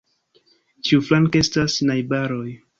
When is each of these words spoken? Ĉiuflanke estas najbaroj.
Ĉiuflanke 0.89 1.45
estas 1.47 1.79
najbaroj. 1.93 2.47